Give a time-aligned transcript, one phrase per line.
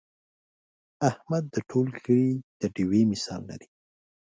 [1.09, 3.67] احمد د ټول کلي د ډېوې مثال لري.